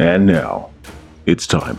[0.00, 0.70] And now,
[1.26, 1.76] it's time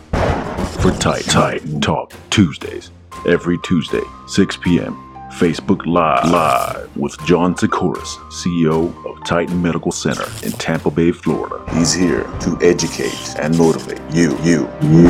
[0.79, 2.91] for Tight Titan Talk Tuesdays.
[3.27, 4.93] Every Tuesday, 6 p.m.
[5.39, 11.65] Facebook Live, Live with John Sikoris, CEO of Titan Medical Center in Tampa Bay, Florida.
[11.73, 15.07] He's here to educate and motivate you, you, you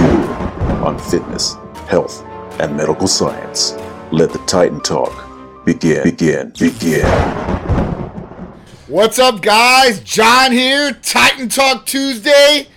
[0.79, 1.55] on fitness,
[1.89, 2.23] health,
[2.61, 3.73] and medical science.
[4.13, 7.05] Let the Titan Talk begin, begin, begin.
[8.87, 9.99] What's up, guys?
[9.99, 12.69] John here, Titan Talk Tuesday.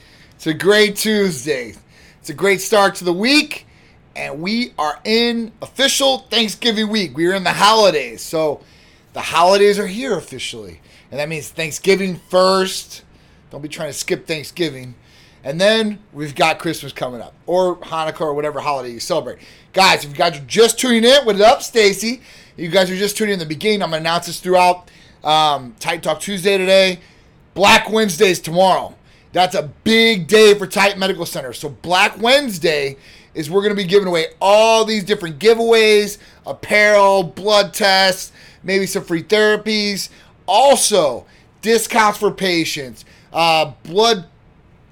[0.44, 1.72] It's a great Tuesday.
[2.20, 3.66] It's a great start to the week,
[4.14, 7.16] and we are in official Thanksgiving week.
[7.16, 8.60] We are in the holidays, so
[9.14, 13.04] the holidays are here officially, and that means Thanksgiving first.
[13.48, 14.96] Don't be trying to skip Thanksgiving.
[15.44, 19.38] And then we've got Christmas coming up, or Hanukkah, or whatever holiday you celebrate.
[19.72, 22.20] Guys, if you guys are just tuning in, what up, Stacy?
[22.58, 23.82] You guys are just tuning in the beginning.
[23.82, 24.90] I'm to announce this throughout
[25.22, 27.00] um, Titan Talk Tuesday today.
[27.54, 28.94] Black Wednesday's tomorrow.
[29.34, 31.52] That's a big day for Titan Medical Center.
[31.52, 32.96] So Black Wednesday
[33.34, 38.30] is we're going to be giving away all these different giveaways, apparel, blood tests,
[38.62, 40.08] maybe some free therapies.
[40.46, 41.26] Also,
[41.62, 43.04] discounts for patients.
[43.32, 44.26] Uh, blood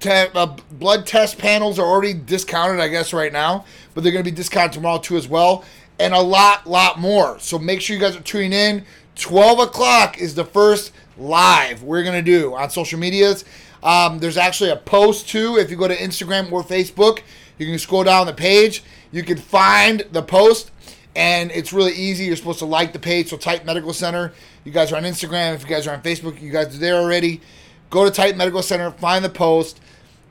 [0.01, 4.25] te- uh, blood test panels are already discounted, I guess, right now, but they're going
[4.25, 5.63] to be discounted tomorrow too as well,
[5.99, 7.39] and a lot, lot more.
[7.39, 8.83] So make sure you guys are tuning in.
[9.15, 13.45] 12 o'clock is the first live we're going to do on social medias.
[13.83, 15.57] Um, there's actually a post too.
[15.57, 17.19] If you go to Instagram or Facebook,
[17.57, 18.83] you can scroll down the page.
[19.11, 20.71] You can find the post,
[21.15, 22.25] and it's really easy.
[22.25, 23.29] You're supposed to like the page.
[23.29, 24.33] So, Titan Medical Center.
[24.63, 25.53] You guys are on Instagram.
[25.53, 27.41] If you guys are on Facebook, you guys are there already.
[27.89, 29.81] Go to Titan Medical Center, find the post.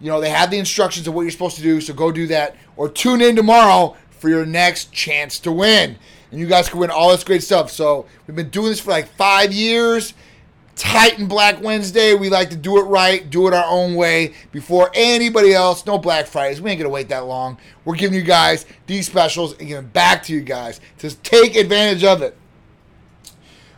[0.00, 2.26] You know, they have the instructions of what you're supposed to do, so go do
[2.28, 2.56] that.
[2.76, 5.98] Or tune in tomorrow for your next chance to win
[6.32, 7.70] and you guys can win all this great stuff.
[7.70, 10.14] So we've been doing this for like five years.
[10.74, 12.14] Titan Black Wednesday.
[12.14, 15.84] We like to do it right, do it our own way before anybody else.
[15.86, 16.60] No Black Fridays.
[16.60, 17.58] We ain't gonna wait that long.
[17.84, 22.04] We're giving you guys these specials and giving back to you guys to take advantage
[22.04, 22.36] of it.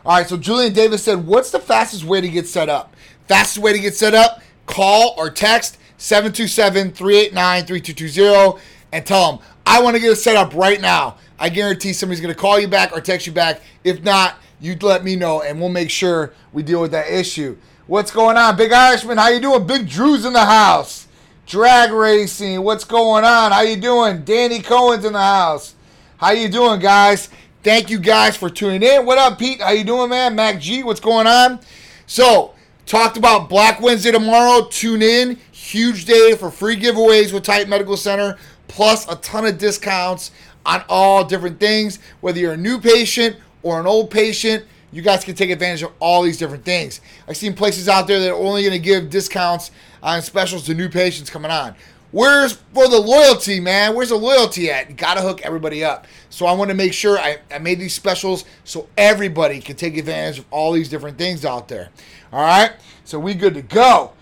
[0.05, 0.27] All right.
[0.27, 2.95] So Julian Davis said, "What's the fastest way to get set up?
[3.27, 4.41] Fastest way to get set up?
[4.65, 8.59] Call or text 727-389-3220
[8.91, 12.21] and tell them I want to get it set up right now." I guarantee somebody's
[12.21, 13.59] going to call you back or text you back.
[13.83, 17.57] If not, you let me know and we'll make sure we deal with that issue.
[17.87, 19.17] What's going on, Big Irishman?
[19.17, 19.67] How you doing?
[19.67, 21.07] Big Drew's in the house.
[21.45, 22.63] Drag racing.
[22.63, 23.51] What's going on?
[23.51, 24.23] How you doing?
[24.23, 25.75] Danny Cohen's in the house.
[26.17, 27.29] How you doing, guys?
[27.61, 29.05] Thank you guys for tuning in.
[29.05, 29.61] What up, Pete?
[29.61, 30.35] How you doing, man?
[30.35, 31.59] Mac G, what's going on?
[32.07, 32.55] So,
[32.85, 34.67] talked about Black Wednesday tomorrow.
[34.69, 35.39] Tune in.
[35.51, 38.37] Huge day for free giveaways with Titan Medical Center,
[38.67, 40.31] plus a ton of discounts
[40.65, 41.99] on all different things.
[42.21, 43.35] Whether you're a new patient
[43.65, 47.01] or an old patient, you guys can take advantage of all these different things.
[47.27, 49.71] I've seen places out there that are only going to give discounts
[50.03, 51.75] on specials to new patients coming on.
[52.11, 53.95] Where's for the loyalty, man?
[53.95, 54.89] Where's the loyalty at?
[54.89, 56.05] You gotta hook everybody up.
[56.29, 59.97] So I want to make sure I, I made these specials so everybody can take
[59.97, 61.89] advantage of all these different things out there.
[62.31, 62.71] All right,
[63.03, 64.13] so we good to go,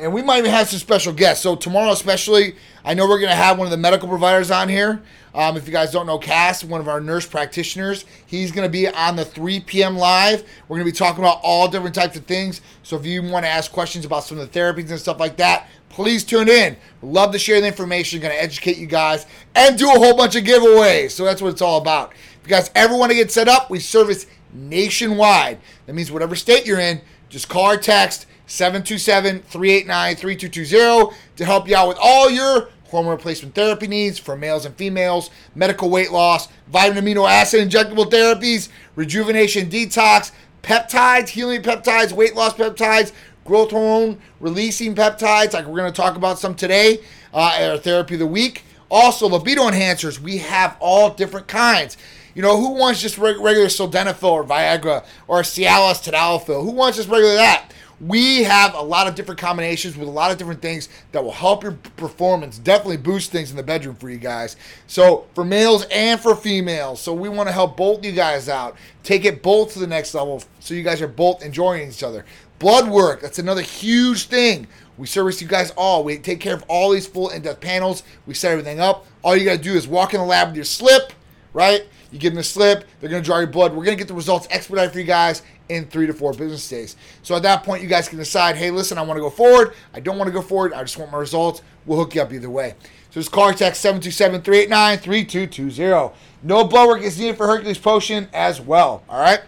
[0.00, 1.42] and we might even have some special guests.
[1.42, 5.02] So tomorrow, especially, I know we're gonna have one of the medical providers on here.
[5.36, 8.72] Um, if you guys don't know Cass, one of our nurse practitioners, he's going to
[8.72, 9.94] be on the 3 p.m.
[9.94, 10.48] live.
[10.66, 12.62] We're going to be talking about all different types of things.
[12.82, 15.36] So if you want to ask questions about some of the therapies and stuff like
[15.36, 16.74] that, please tune in.
[17.02, 18.18] Love to share the information.
[18.18, 21.10] Going to educate you guys and do a whole bunch of giveaways.
[21.10, 22.12] So that's what it's all about.
[22.12, 25.58] If you guys ever want to get set up, we service nationwide.
[25.84, 31.68] That means whatever state you're in, just call or text 727 389 3220 to help
[31.68, 36.10] you out with all your hormone replacement therapy needs for males and females, medical weight
[36.10, 40.32] loss, vitamin amino acid injectable therapies, rejuvenation detox,
[40.62, 43.12] peptides, healing peptides, weight loss peptides,
[43.44, 46.98] growth hormone releasing peptides, like we're going to talk about some today
[47.32, 48.64] uh, at our therapy of the week.
[48.90, 51.96] Also, libido enhancers, we have all different kinds.
[52.34, 56.62] You know, who wants just regular sildenafil or Viagra or Cialis tadalafil?
[56.62, 57.72] Who wants just regular that?
[58.00, 61.32] We have a lot of different combinations with a lot of different things that will
[61.32, 64.56] help your performance definitely boost things in the bedroom for you guys.
[64.86, 68.76] So for males and for females so we want to help both you guys out.
[69.02, 72.26] Take it both to the next level so you guys are both enjoying each other.
[72.58, 74.66] Blood work that's another huge thing.
[74.98, 76.04] We service you guys all.
[76.04, 78.02] We take care of all these full in-depth panels.
[78.26, 79.06] We set everything up.
[79.22, 81.12] All you got to do is walk in the lab with your slip
[81.52, 84.00] right you give them a slip they're going to draw your blood we're going to
[84.00, 86.94] get the results expedited for you guys in three to four business days.
[87.22, 89.74] So at that point, you guys can decide, hey, listen, I want to go forward.
[89.94, 90.72] I don't want to go forward.
[90.72, 91.62] I just want my results.
[91.84, 92.74] We'll hook you up either way.
[93.10, 96.14] So it's call text 727-389-3220.
[96.42, 99.04] No blood work is needed for Hercules Potion as well.
[99.08, 99.42] All right.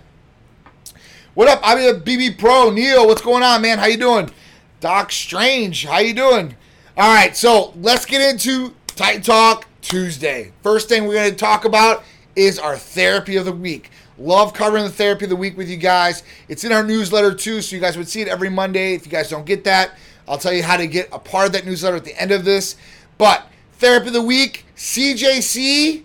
[1.34, 1.58] What up?
[1.62, 2.70] I'm a BB Pro.
[2.70, 3.78] Neil, what's going on, man?
[3.78, 4.30] How you doing?
[4.80, 6.56] Doc Strange, how you doing?
[6.96, 10.50] All right, so let's get into Titan Talk Tuesday.
[10.62, 12.02] First thing we're going to talk about
[12.38, 13.90] is our therapy of the week.
[14.16, 16.22] Love covering the therapy of the week with you guys.
[16.48, 18.94] It's in our newsletter too, so you guys would see it every Monday.
[18.94, 19.90] If you guys don't get that,
[20.28, 22.44] I'll tell you how to get a part of that newsletter at the end of
[22.44, 22.76] this.
[23.18, 26.04] But therapy of the week, CJC,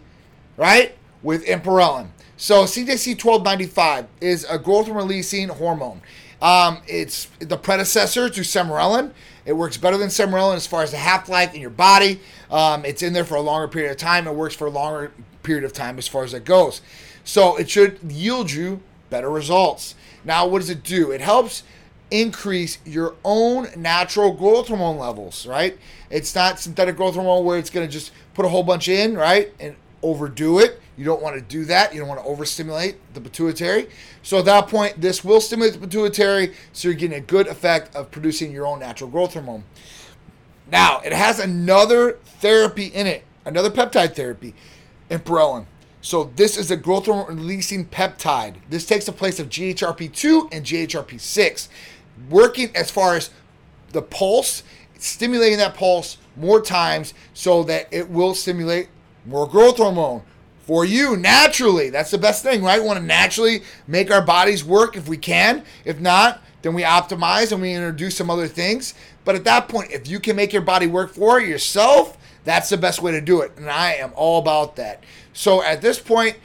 [0.58, 2.08] right, with Ipamorelin.
[2.36, 6.02] So CJC 1295 is a growth releasing hormone.
[6.42, 9.12] Um, it's the predecessor to Sermorelin.
[9.46, 12.20] It works better than Sermorelin as far as the half life in your body.
[12.50, 14.28] Um, it's in there for a longer period of time.
[14.28, 15.12] It works for longer
[15.44, 16.82] period of time as far as it goes.
[17.24, 19.96] So it should yield you better results.
[20.26, 21.12] Now, what does it do?
[21.12, 21.64] It helps
[22.12, 25.78] increase your own natural growth hormone levels, right?
[26.10, 29.16] It's not synthetic growth hormone where it's going to just put a whole bunch in,
[29.16, 29.54] right?
[29.60, 30.80] And overdo it.
[30.96, 31.94] You don't want to do that.
[31.94, 33.90] You don't want to overstimulate the pituitary.
[34.22, 37.96] So at that point, this will stimulate the pituitary, so you're getting a good effect
[37.96, 39.64] of producing your own natural growth hormone.
[40.72, 44.54] Now, it has another therapy in it, another peptide therapy,
[45.14, 45.66] Ipamorelin.
[46.02, 48.56] So this is a growth hormone releasing peptide.
[48.70, 51.70] This takes the place of GHRP2 and GHRP6,
[52.30, 53.30] working as far as
[53.94, 54.64] the pulse,
[54.98, 58.90] stimulating that pulse more times so that it will stimulate
[59.26, 60.24] more growth hormone
[60.60, 61.90] for you naturally.
[61.90, 62.82] That's the best thing, right?
[62.82, 65.64] We want to naturally make our bodies work if we can.
[65.86, 68.94] If not, then we optimize and we introduce some other things.
[69.26, 72.78] But at that point, if you can make your body work for yourself, that's the
[72.78, 73.54] best way to do it.
[73.58, 75.04] And I am all about that.
[75.34, 76.38] So at this point,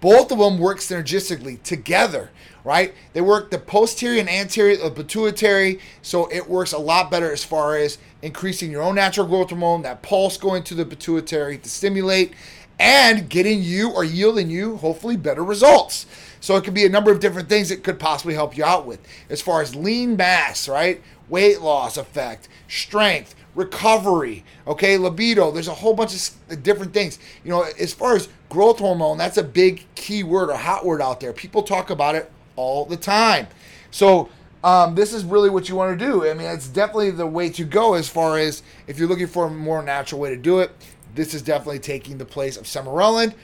[0.00, 2.30] both of them work synergistically together,
[2.62, 2.94] right?
[3.14, 7.32] They work the posterior and anterior of the pituitary, so it works a lot better
[7.32, 11.56] as far as increasing your own natural growth hormone, that pulse going to the pituitary
[11.58, 12.34] to stimulate,
[12.78, 16.06] and getting you or yielding you hopefully better results.
[16.40, 18.84] So it could be a number of different things that could possibly help you out
[18.84, 19.00] with
[19.30, 21.00] as far as lean mass, right?
[21.30, 25.50] Weight loss effect, strength, recovery, okay, libido.
[25.50, 27.18] There's a whole bunch of different things.
[27.44, 31.00] You know, as far as growth hormone, that's a big key word or hot word
[31.00, 31.32] out there.
[31.32, 33.46] People talk about it all the time.
[33.90, 34.28] So,
[34.62, 36.28] um, this is really what you want to do.
[36.28, 39.46] I mean, it's definitely the way to go as far as if you're looking for
[39.46, 40.70] a more natural way to do it.
[41.14, 43.34] This is definitely taking the place of Sermorelin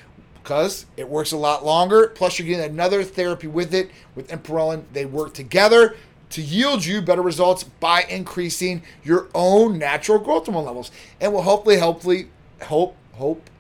[0.43, 2.09] because it works a lot longer.
[2.09, 3.91] Plus, you're getting another therapy with it.
[4.15, 5.95] With Ipamorelin, they work together
[6.31, 10.91] to yield you better results by increasing your own natural growth hormone levels.
[11.21, 12.29] And will hopefully hopefully
[12.63, 13.51] hope hope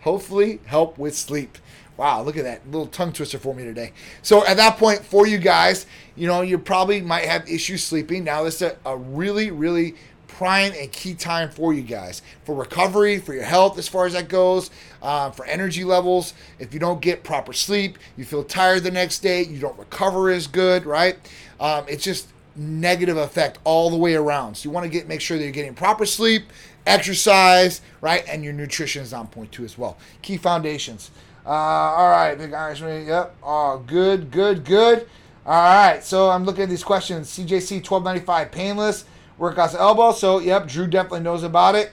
[0.00, 1.58] hopefully help with sleep.
[1.96, 3.92] Wow look at that little tongue twister for me today.
[4.22, 5.86] So at that point for you guys
[6.16, 8.24] you know you probably might have issues sleeping.
[8.24, 9.96] Now this is a, a really really
[10.40, 12.22] prime and key time for you guys.
[12.44, 14.70] For recovery, for your health as far as that goes,
[15.02, 16.32] uh, for energy levels.
[16.58, 20.30] If you don't get proper sleep, you feel tired the next day, you don't recover
[20.30, 21.18] as good, right?
[21.60, 24.56] Um, it's just negative effect all the way around.
[24.56, 26.44] So you want to get make sure that you're getting proper sleep,
[26.86, 29.96] exercise, right, and your nutrition is on point too as well.
[30.22, 31.10] Key foundations.
[31.46, 33.06] Uh, all right, big Irishman.
[33.06, 33.36] Yep.
[33.42, 35.08] Oh, good, good, good.
[35.46, 36.04] All right.
[36.04, 37.28] So I'm looking at these questions.
[37.28, 39.04] CJC 1295 painless
[39.38, 40.12] workouts elbow.
[40.12, 41.92] So, yep, Drew definitely knows about it.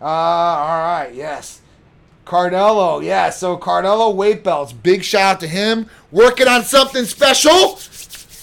[0.00, 1.60] Uh, all right, yes.
[2.26, 3.30] Cardello, yeah.
[3.30, 4.72] So Cardello weight belts.
[4.72, 5.88] Big shout out to him.
[6.10, 7.76] Working on something special.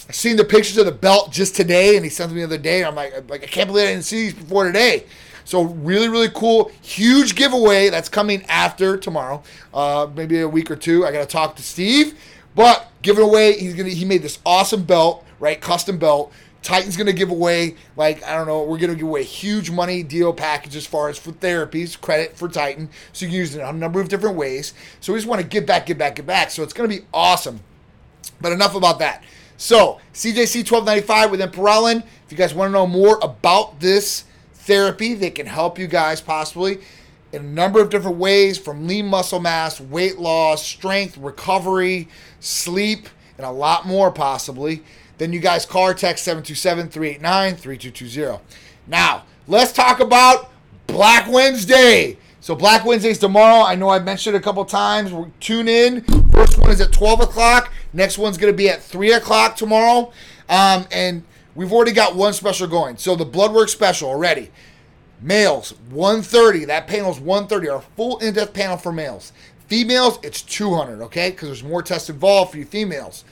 [0.10, 2.58] I seen the pictures of the belt just today, and he sent me the other
[2.58, 2.84] day.
[2.84, 5.06] I'm like, like I can't believe I didn't see these before today.
[5.46, 9.42] So really, really cool, huge giveaway that's coming after tomorrow,
[9.74, 11.06] uh, maybe a week or two.
[11.06, 12.20] I got to talk to Steve,
[12.56, 13.58] but giving away.
[13.58, 13.90] He's gonna.
[13.90, 15.60] He made this awesome belt, right?
[15.62, 19.72] Custom belt Titan's to give away, like, I don't know, we're to give away huge
[19.72, 22.90] money deal package as far as for therapies, credit for Titan.
[23.14, 24.74] So you can use it in a number of different ways.
[25.00, 26.52] So we just want to give back, give back, give back.
[26.52, 27.62] So it's to be awesome.
[28.42, 29.24] But enough about that.
[29.60, 32.04] So CJC 1295 with Ipamorelin.
[32.26, 34.24] If you guys want to know more about this
[34.54, 36.80] therapy, they can help you guys possibly
[37.32, 42.08] in a number of different ways from lean muscle mass, weight loss, strength, recovery,
[42.40, 44.82] sleep, and a lot more possibly
[45.20, 48.42] then you guys call or text 727 389 3220.
[48.88, 50.50] Now, let's talk about
[50.88, 52.18] Black Wednesday.
[52.40, 53.64] So, Black Wednesday is tomorrow.
[53.64, 55.12] I know I've mentioned it a couple times.
[55.12, 56.04] We're, tune in.
[56.32, 57.72] First one is at 12 o'clock.
[57.94, 60.12] Next one's going to be at 3 o'clock tomorrow.
[60.48, 61.24] Um, and
[61.56, 62.98] we've already got one special going.
[62.98, 64.52] So, the blood work special already.
[65.22, 66.66] Males, 130.
[66.66, 67.70] That panel's 130.
[67.70, 69.34] Our full in depth panel for males.
[69.68, 71.30] Females, it's 200, okay?
[71.30, 73.24] Because there's more tests involved for you females.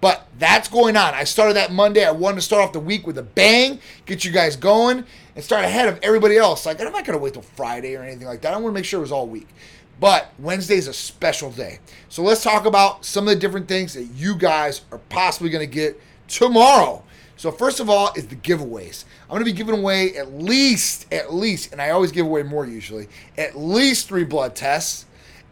[0.00, 1.14] But that's going on.
[1.14, 2.04] I started that Monday.
[2.04, 5.04] I wanted to start off the week with a bang, get you guys going,
[5.34, 6.66] and start ahead of everybody else.
[6.66, 8.52] Like, I'm not going to wait till Friday or anything like that.
[8.52, 9.48] I want to make sure it was all week.
[9.98, 11.78] But Wednesday is a special day.
[12.08, 15.68] So let's talk about some of the different things that you guys are possibly going
[15.68, 17.02] to get tomorrow.
[17.36, 19.04] So first of all is the giveaways.
[19.24, 22.42] I'm going to be giving away at least, at least, and I always give away
[22.42, 25.06] more usually, at least three blood tests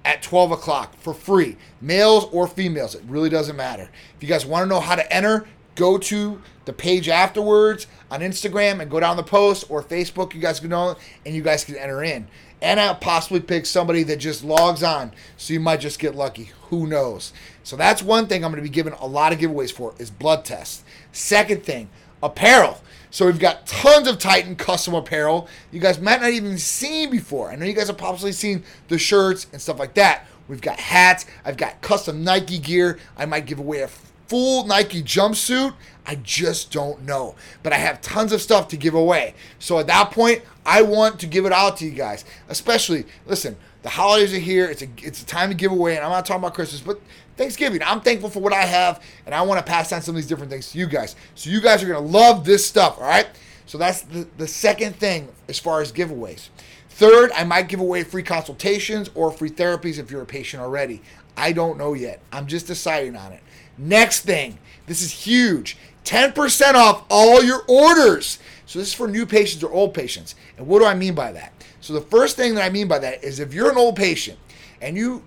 [0.04, 2.94] at 12 o'clock for free, males or females.
[2.94, 3.90] It really doesn't matter.
[4.16, 8.20] If you guys want to know how to enter, go to the page afterwards on
[8.20, 10.34] Instagram and go down the post or Facebook.
[10.34, 10.96] You guys can know,
[11.26, 12.28] and you guys can enter in.
[12.64, 16.50] And I'll possibly pick somebody that just logs on, so you might just get lucky.
[16.70, 17.34] Who knows?
[17.62, 20.10] So that's one thing I'm going to be giving a lot of giveaways for is
[20.10, 20.82] blood tests.
[21.12, 21.90] Second thing,
[22.22, 22.80] apparel.
[23.10, 27.50] So we've got tons of Titan custom apparel you guys might not even seen before.
[27.50, 30.26] I know you guys have possibly seen the shirts and stuff like that.
[30.48, 31.26] We've got hats.
[31.44, 32.98] I've got custom Nike gear.
[33.14, 33.88] I might give away a
[34.26, 35.74] full Nike jumpsuit.
[36.06, 37.34] I just don't know.
[37.62, 39.34] But I have tons of stuff to give away.
[39.58, 42.24] So at that point, I want to give it out to you guys.
[42.48, 44.66] Especially, listen, the holidays are here.
[44.66, 47.00] It's a it's a time to give away, and I'm not talking about Christmas, but
[47.36, 47.82] Thanksgiving.
[47.82, 50.28] I'm thankful for what I have, and I want to pass on some of these
[50.28, 51.16] different things to you guys.
[51.34, 53.28] So you guys are gonna love this stuff, all right?
[53.66, 56.48] So that's the, the second thing as far as giveaways.
[56.90, 61.02] Third, I might give away free consultations or free therapies if you're a patient already.
[61.36, 62.20] I don't know yet.
[62.30, 63.42] I'm just deciding on it.
[63.76, 68.38] Next thing, this is huge 10% off all your orders.
[68.66, 70.34] So this is for new patients or old patients.
[70.56, 71.52] And what do I mean by that?
[71.80, 74.38] So the first thing that I mean by that is if you're an old patient
[74.80, 75.22] and you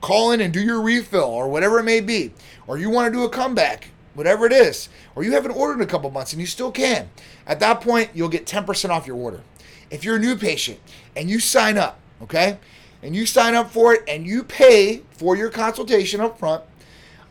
[0.00, 2.32] call in and do your refill or whatever it may be,
[2.66, 5.82] or you want to do a comeback, whatever it is, or you haven't ordered in
[5.82, 7.08] a couple months and you still can,
[7.46, 9.42] at that point, you'll get 10% off your order.
[9.90, 10.80] If you're a new patient
[11.16, 12.58] and you sign up, okay,
[13.02, 16.64] and you sign up for it and you pay for your consultation up front,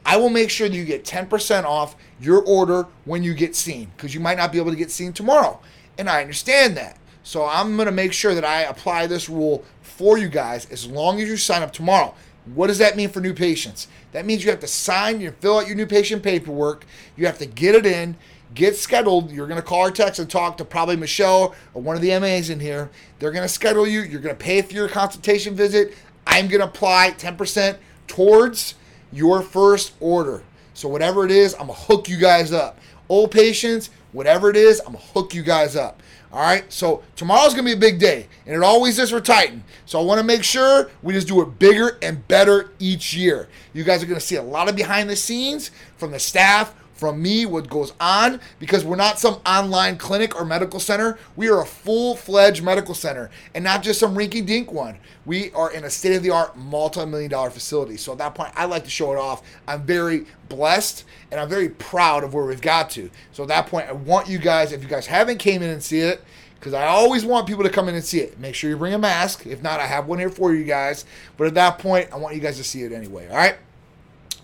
[0.07, 3.91] I will make sure that you get 10% off your order when you get seen
[3.95, 5.59] because you might not be able to get seen tomorrow.
[5.97, 6.97] And I understand that.
[7.23, 10.87] So I'm going to make sure that I apply this rule for you guys as
[10.87, 12.15] long as you sign up tomorrow.
[12.55, 13.89] What does that mean for new patients?
[14.13, 16.85] That means you have to sign, you fill out your new patient paperwork,
[17.17, 18.15] you have to get it in,
[18.53, 19.29] get scheduled.
[19.29, 22.17] You're going to call or text and talk to probably Michelle or one of the
[22.17, 22.89] MAs in here.
[23.19, 23.99] They're going to schedule you.
[24.03, 25.93] You're going to pay for your consultation visit.
[26.25, 28.75] I'm going to apply 10% towards
[29.11, 30.43] your first order.
[30.73, 32.77] So whatever it is, I'm to hook you guys up.
[32.79, 36.01] Oh, Old patients, whatever it is, I'm to hook you guys up.
[36.31, 39.63] All right, so tomorrow's gonna be a big day, and it always is for Titan.
[39.85, 43.47] So I want to make sure we just do it bigger and better each year.
[43.73, 47.21] You guys are gonna see a lot of behind the scenes from the staff, from
[47.21, 51.17] me what goes on because we're not some online clinic or medical center.
[51.35, 54.97] We are a full fledged medical center and not just some rinky dink one.
[55.25, 57.97] We are in a state of the art, multi million dollar facility.
[57.97, 59.43] So at that point, I like to show it off.
[59.67, 63.09] I'm very blessed and I'm very proud of where we've got to.
[63.31, 65.83] So at that point, I want you guys, if you guys haven't came in and
[65.83, 66.23] see it,
[66.59, 68.39] because I always want people to come in and see it.
[68.39, 69.45] Make sure you bring a mask.
[69.45, 71.05] If not, I have one here for you guys.
[71.37, 73.27] But at that point, I want you guys to see it anyway.
[73.29, 73.57] All right.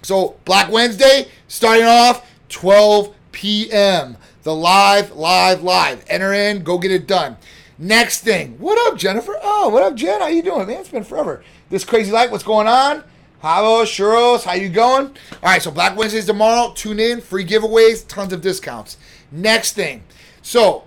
[0.03, 4.15] So Black Wednesday, starting off 12 p.m.
[4.43, 6.05] The live, live, live.
[6.07, 7.37] Enter in, go get it done.
[7.79, 9.37] Next thing, what up, Jennifer?
[9.41, 10.21] Oh, what up, Jen?
[10.21, 10.77] How you doing, man?
[10.77, 11.43] It's been forever.
[11.69, 13.03] This crazy light, what's going on?
[13.41, 15.07] Hello, churros, how you going?
[15.07, 16.71] All right, so Black Wednesdays tomorrow.
[16.75, 18.97] Tune in, free giveaways, tons of discounts.
[19.31, 20.03] Next thing,
[20.43, 20.83] so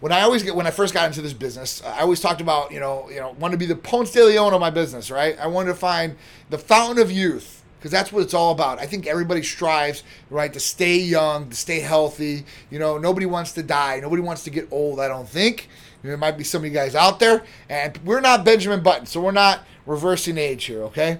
[0.00, 2.72] when I always get when I first got into this business, I always talked about
[2.72, 5.38] you know you know want to be the Ponce de Leon of my business, right?
[5.38, 6.16] I wanted to find
[6.50, 8.78] the fountain of youth because that's what it's all about.
[8.78, 12.44] I think everybody strives, right, to stay young, to stay healthy.
[12.70, 13.98] You know, nobody wants to die.
[13.98, 15.68] Nobody wants to get old, I don't think.
[16.04, 19.20] There might be some of you guys out there, and we're not Benjamin Button, so
[19.20, 21.18] we're not reversing age here, okay?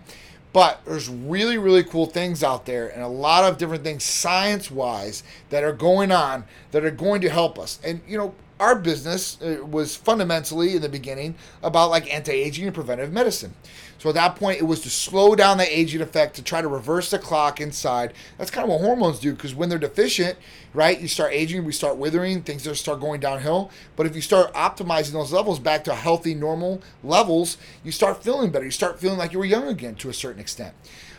[0.53, 4.71] But there's really, really cool things out there and a lot of different things science
[4.71, 7.81] wise that are going on that are going to help us.
[7.83, 12.67] And, you know, our business uh, was fundamentally in the beginning about like anti aging
[12.67, 13.55] and preventive medicine.
[13.99, 16.69] So at that point, it was to slow down the aging effect to try to
[16.69, 18.15] reverse the clock inside.
[18.39, 20.39] That's kind of what hormones do because when they're deficient,
[20.75, 23.71] right, you start aging, we start withering, things just start going downhill.
[23.97, 28.51] But if you start optimizing those levels back to healthy, normal levels, you start feeling
[28.51, 28.65] better.
[28.65, 30.75] You start feeling like you were young again to a certain extent.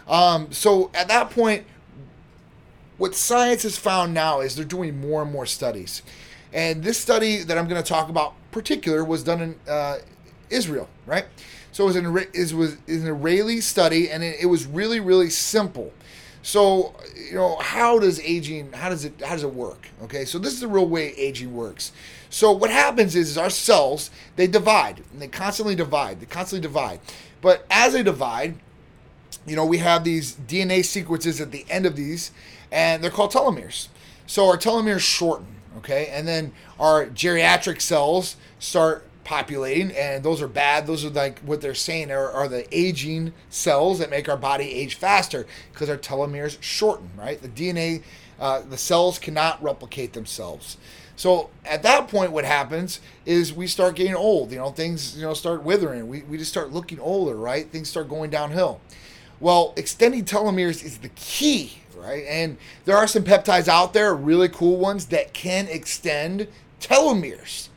[0.07, 1.65] Um, so at that point,
[2.97, 6.03] what science has found now is they're doing more and more studies.
[6.53, 9.97] And this study that I'm going to talk about particular was done in uh,
[10.49, 11.25] Israel, right?
[11.71, 15.31] So it was an, it was an Israeli study, and it, it was really, really
[15.31, 15.91] simple.
[16.43, 19.87] So, you know, how does aging, how does it, how does it work?
[20.03, 21.93] Okay, so this is the real way aging works.
[22.29, 26.61] So what happens is, is our cells, they divide, and they constantly divide, they constantly
[26.61, 26.99] divide.
[27.41, 28.55] But as they divide,
[29.47, 32.31] you know, we have these DNA sequences at the end of these,
[32.71, 33.87] and they're called telomeres.
[34.27, 36.07] So our telomeres shorten, okay?
[36.11, 40.85] And then our geriatric cells start populating, and those are bad.
[40.85, 44.69] Those are like what they're saying are, are the aging cells that make our body
[44.71, 47.41] age faster because our telomeres shorten, right?
[47.41, 48.03] The DNA
[48.39, 50.77] Uh, the cells cannot replicate themselves.
[51.15, 54.51] So at that point, what happens is we start getting old.
[54.51, 56.07] You know, things you know start withering.
[56.07, 57.69] We, we just start looking older, right?
[57.69, 58.81] Things start going downhill.
[59.43, 62.23] Well, extending telomeres is the key, right?
[62.29, 66.47] And there are some peptides out there, really cool ones that can extend
[66.79, 67.67] telomeres.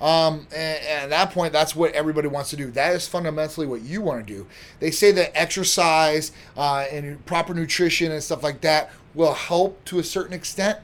[0.00, 2.70] Um, and, and, at that point, that's what everybody wants to do.
[2.70, 4.46] That is fundamentally what you want to do.
[4.78, 9.98] They say that exercise uh, and proper nutrition and stuff like that will help to
[9.98, 10.78] a certain extent,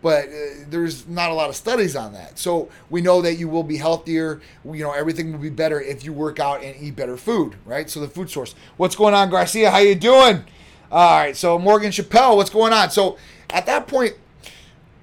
[0.00, 0.30] but uh,
[0.68, 2.38] there's not a lot of studies on that.
[2.38, 4.40] So we know that you will be healthier.
[4.64, 7.90] You know, everything will be better if you work out and eat better food, right?
[7.90, 8.54] So the food source.
[8.76, 9.70] What's going on, Garcia?
[9.70, 10.44] How you doing?
[10.90, 11.36] All right.
[11.36, 12.90] So Morgan Chappelle, what's going on?
[12.90, 13.18] So
[13.50, 14.14] at that point,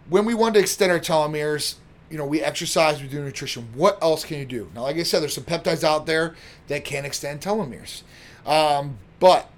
[0.09, 1.75] when we wanted to extend our telomeres,
[2.09, 3.67] you know, we exercise, we do nutrition.
[3.73, 4.71] What else can you do?
[4.75, 6.35] Now, like I said, there's some peptides out there
[6.67, 8.03] that can extend telomeres.
[8.45, 9.49] Um, but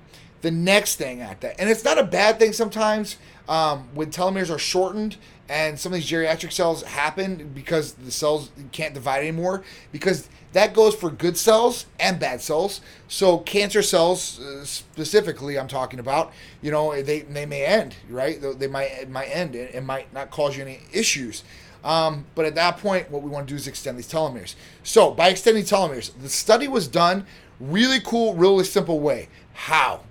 [0.42, 3.18] the next thing at that, and it's not a bad thing sometimes
[3.48, 5.18] um, when telomeres are shortened
[5.50, 10.74] and some of these geriatric cells happen because the cells can't divide anymore because that
[10.74, 16.34] goes for good cells and bad cells so cancer cells uh, specifically i'm talking about
[16.62, 20.58] you know they, they may end right they might might end it might not cause
[20.58, 21.44] you any issues
[21.84, 24.56] um, but at that point, what we want to do is extend these telomeres.
[24.84, 27.26] So by extending telomeres, the study was done
[27.60, 29.30] really cool, really simple way.
[29.54, 30.02] How?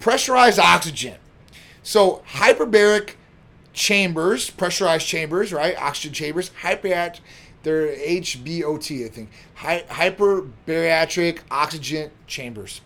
[0.00, 1.16] Pressurized oxygen.
[1.82, 3.14] So hyperbaric
[3.72, 5.76] chambers, pressurized chambers, right?
[5.76, 7.20] Oxygen chambers, hyperat,
[7.62, 9.30] they're HBOT, I think.
[9.54, 12.80] Hy- hyperbariatric oxygen chambers.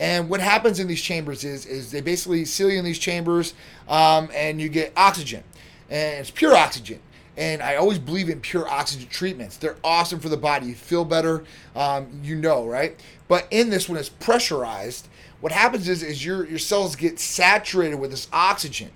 [0.00, 3.54] And what happens in these chambers is, is they basically seal you in these chambers,
[3.88, 5.44] um, and you get oxygen,
[5.90, 6.98] and it's pure oxygen.
[7.36, 9.56] And I always believe in pure oxygen treatments.
[9.56, 10.66] They're awesome for the body.
[10.66, 11.44] You feel better,
[11.74, 13.00] um, you know, right?
[13.28, 15.08] But in this one, it's pressurized.
[15.42, 18.92] What happens is, is your, your cells get saturated with this oxygen.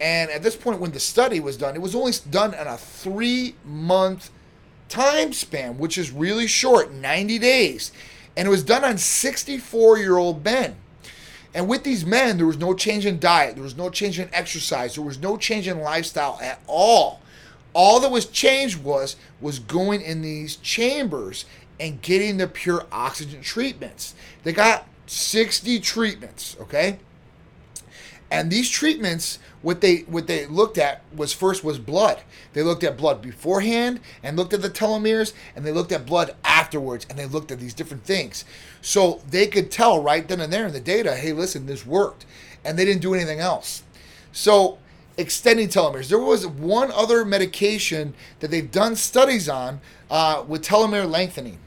[0.00, 2.78] And at this point, when the study was done, it was only done in a
[2.78, 4.30] three month
[4.88, 7.90] time span, which is really short 90 days.
[8.36, 10.76] And it was done on 64 year old men.
[11.52, 14.32] And with these men, there was no change in diet, there was no change in
[14.32, 17.20] exercise, there was no change in lifestyle at all.
[17.72, 21.46] All that was changed was was going in these chambers
[21.80, 24.14] and getting the pure oxygen treatments.
[24.44, 27.00] They got 60 treatments, okay?
[28.30, 32.22] And these treatments, what they what they looked at was first was blood.
[32.52, 36.36] They looked at blood beforehand and looked at the telomeres, and they looked at blood
[36.44, 38.44] afterwards, and they looked at these different things.
[38.82, 42.24] So they could tell right then and there in the data, hey, listen, this worked,
[42.64, 43.82] and they didn't do anything else.
[44.30, 44.78] So
[45.16, 46.08] extending telomeres.
[46.08, 51.58] There was one other medication that they've done studies on uh, with telomere lengthening.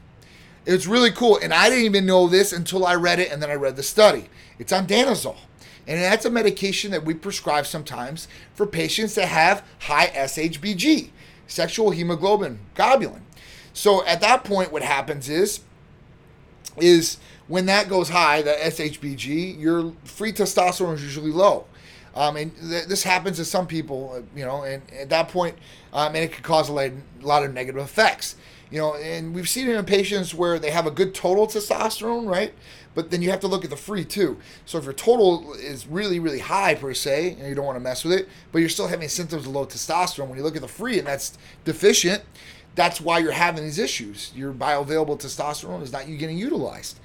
[0.66, 3.50] It's really cool, and I didn't even know this until I read it, and then
[3.50, 4.30] I read the study.
[4.58, 5.36] It's on danazol,
[5.86, 11.10] and that's a medication that we prescribe sometimes for patients that have high SHBG,
[11.46, 13.20] sexual hemoglobin globulin.
[13.74, 15.60] So at that point, what happens is,
[16.78, 21.66] is when that goes high, the SHBG, your free testosterone is usually low.
[22.14, 25.56] Um, and th- this happens to some people, uh, you know, and at that point,
[25.92, 28.36] um, and it could cause a lot, a lot of negative effects.
[28.70, 32.28] You know, and we've seen it in patients where they have a good total testosterone,
[32.28, 32.52] right?
[32.94, 34.38] But then you have to look at the free too.
[34.66, 37.80] So if your total is really, really high per se, and you don't want to
[37.80, 40.62] mess with it, but you're still having symptoms of low testosterone, when you look at
[40.62, 42.22] the free and that's deficient,
[42.74, 44.32] that's why you're having these issues.
[44.34, 46.98] Your bioavailable testosterone is not you getting utilized.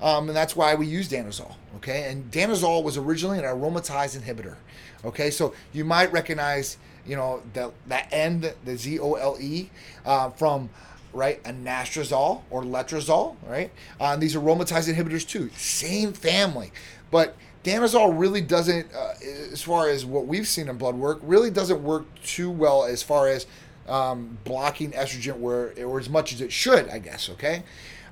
[0.00, 1.54] Um, and that's why we use danazol.
[1.76, 4.56] Okay, and danazol was originally an aromatase inhibitor.
[5.04, 6.76] Okay, so you might recognize,
[7.06, 9.70] you know, that that end, the Z O L E,
[10.04, 10.68] uh, from
[11.16, 13.36] right anastrozole or letrozole.
[13.46, 16.72] Right, uh, these aromatase inhibitors too, same family,
[17.10, 19.14] but danazol really doesn't, uh,
[19.52, 23.02] as far as what we've seen in blood work, really doesn't work too well as
[23.02, 23.46] far as
[23.88, 27.28] um, blocking estrogen where or as much as it should, I guess.
[27.30, 27.64] Okay.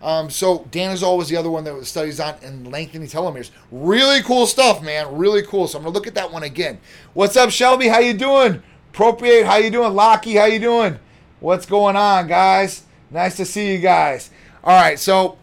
[0.02, 3.50] Um, so danazol was the other one that was studies on and lengthening telomeres.
[3.70, 5.16] Really cool stuff, man.
[5.16, 5.66] Really cool.
[5.66, 6.78] So I'm gonna look at that one again.
[7.14, 7.88] What's up, Shelby?
[7.88, 8.62] How you doing?
[8.92, 9.94] Propriate, how you doing?
[9.94, 10.98] Lockie, how you doing?
[11.40, 12.82] What's going on, guys?
[13.10, 14.30] Nice to see you guys.
[14.62, 15.38] All right, so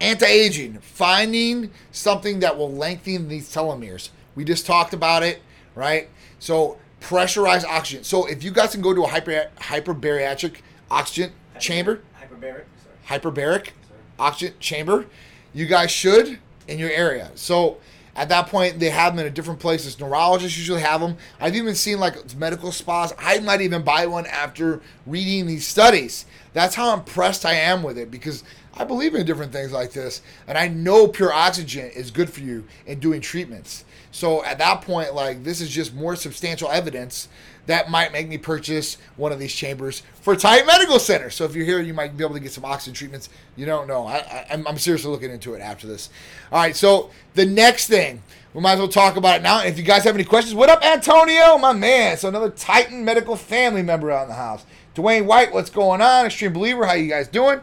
[0.00, 4.10] anti-aging, finding something that will lengthen these telomeres.
[4.34, 5.42] We just talked about it,
[5.74, 6.08] right?
[6.38, 8.04] So pressurized oxygen.
[8.04, 10.60] So if you guys can go to a hyper hyperbariatric
[10.90, 12.64] oxygen chamber, hyperbaric
[13.06, 13.70] hyperbaric
[14.18, 15.06] oxygen chamber.
[15.54, 17.30] You guys should in your area.
[17.34, 17.78] So
[18.18, 20.00] at that point, they have them in different places.
[20.00, 21.16] Neurologists usually have them.
[21.38, 23.14] I've even seen like medical spas.
[23.16, 26.26] I might even buy one after reading these studies.
[26.52, 28.42] That's how impressed I am with it because
[28.74, 32.40] I believe in different things like this, and I know pure oxygen is good for
[32.40, 33.84] you in doing treatments.
[34.10, 37.28] So at that point, like this is just more substantial evidence
[37.68, 41.28] that might make me purchase one of these chambers for Titan Medical Center.
[41.28, 43.28] So if you're here, you might be able to get some oxygen treatments.
[43.56, 44.06] You don't know.
[44.06, 46.08] I, I'm seriously looking into it after this.
[46.50, 46.74] All right.
[46.74, 48.22] So the next thing,
[48.54, 49.62] we might as well talk about it now.
[49.62, 52.16] If you guys have any questions, what up, Antonio, my man?
[52.16, 54.64] So another Titan Medical family member out in the house.
[54.94, 56.24] Dwayne White, what's going on?
[56.24, 57.60] Extreme Believer, how you guys doing?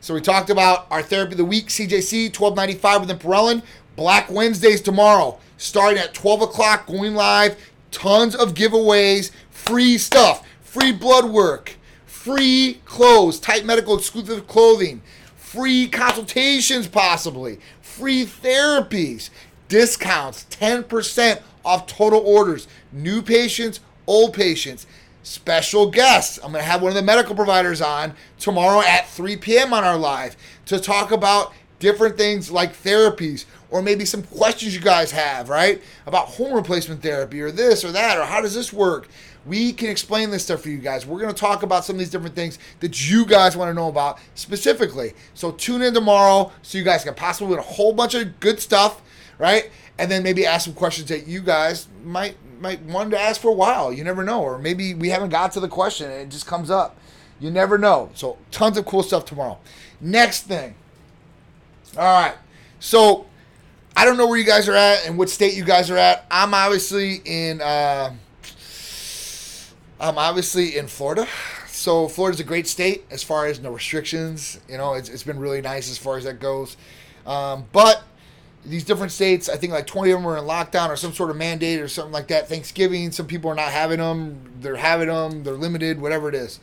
[0.00, 3.62] So we talked about our therapy of the week, CJC, 1295 with Ipamorelin.
[3.96, 7.56] Black Wednesdays tomorrow, starting at 12 o'clock, going live
[7.94, 15.00] tons of giveaways, free stuff, free blood work, free clothes, tight medical exclusive clothing,
[15.36, 19.30] free consultations possibly, free therapies,
[19.68, 24.86] discounts, 10% off total orders, new patients, old patients,
[25.22, 26.38] special guests.
[26.42, 29.72] I'm going to have one of the medical providers on tomorrow at 3 p.m.
[29.72, 34.80] on our live to talk about different things like therapies or maybe some questions you
[34.80, 35.82] guys have, right?
[36.06, 39.08] About hormone replacement therapy or this or that or how does this work?
[39.46, 41.04] We can explain this stuff for you guys.
[41.04, 43.74] We're going to talk about some of these different things that you guys want to
[43.74, 45.12] know about specifically.
[45.34, 48.60] So tune in tomorrow so you guys can possibly win a whole bunch of good
[48.60, 49.02] stuff,
[49.38, 49.70] right?
[49.98, 53.48] And then maybe ask some questions that you guys might might want to ask for
[53.48, 53.92] a while.
[53.92, 56.70] You never know, or maybe we haven't got to the question and it just comes
[56.70, 56.96] up.
[57.38, 58.10] You never know.
[58.14, 59.58] So tons of cool stuff tomorrow.
[60.00, 60.74] Next thing.
[61.96, 62.34] All right.
[62.80, 63.26] So
[63.96, 66.26] I don't know where you guys are at and what state you guys are at.
[66.30, 67.60] I'm obviously in.
[67.60, 68.12] Uh,
[70.00, 71.26] I'm obviously in Florida.
[71.68, 74.58] So Florida's a great state as far as no restrictions.
[74.68, 76.76] You know, it's, it's been really nice as far as that goes.
[77.26, 78.02] Um, but
[78.64, 81.30] these different states, I think like 20 of them are in lockdown or some sort
[81.30, 82.48] of mandate or something like that.
[82.48, 84.52] Thanksgiving, some people are not having them.
[84.60, 85.44] They're having them.
[85.44, 86.58] They're limited, whatever it is.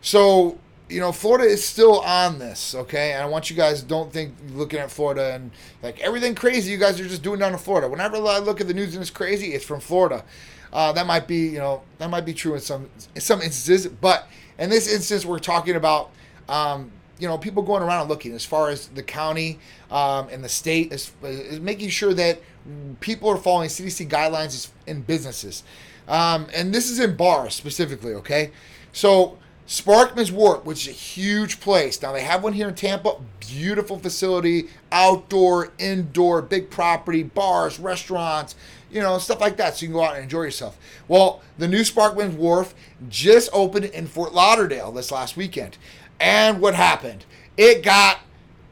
[0.00, 0.58] So
[0.92, 3.12] you know, Florida is still on this, okay?
[3.12, 5.50] And I want you guys don't think looking at Florida and
[5.82, 7.88] like everything crazy you guys are just doing down in Florida.
[7.88, 10.24] Whenever I look at the news and it's crazy, it's from Florida.
[10.72, 13.86] Uh, that might be, you know, that might be true in some in some instances,
[13.86, 14.28] but
[14.58, 16.10] in this instance, we're talking about,
[16.48, 19.58] um, you know, people going around and looking as far as the county
[19.90, 22.40] um, and the state is, is, making sure that
[23.00, 25.62] people are following CDC guidelines in businesses,
[26.08, 28.50] um, and this is in bars specifically, okay?
[28.92, 29.38] So
[29.72, 32.02] Sparkman's Wharf, which is a huge place.
[32.02, 33.16] Now they have one here in Tampa.
[33.40, 38.54] Beautiful facility, outdoor, indoor, big property, bars, restaurants,
[38.90, 39.74] you know, stuff like that.
[39.74, 40.76] So you can go out and enjoy yourself.
[41.08, 42.74] Well, the new Sparkman's Wharf
[43.08, 45.78] just opened in Fort Lauderdale this last weekend.
[46.20, 47.24] And what happened?
[47.56, 48.20] It got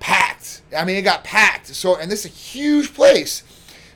[0.01, 0.61] packed.
[0.77, 1.69] I mean, it got packed.
[1.69, 3.43] So, and this is a huge place.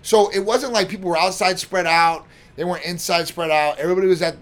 [0.01, 2.27] So it wasn't like people were outside spread out.
[2.57, 3.79] They weren't inside spread out.
[3.79, 4.37] Everybody was at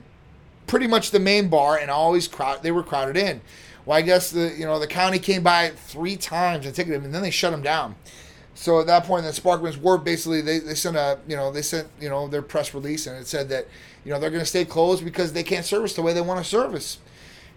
[0.73, 2.63] pretty much the main bar and always crowd.
[2.63, 3.43] They were crowded in.
[3.85, 7.05] Well, I guess the you know the county came by three times and ticketed them,
[7.05, 7.95] and then they shut them down.
[8.55, 11.61] So at that point, the Sparkman's Wharf basically they, they sent a you know they
[11.61, 13.69] sent you know their press release and it said that
[14.03, 16.43] you know they're going to stay closed because they can't service the way they want
[16.43, 16.97] to service.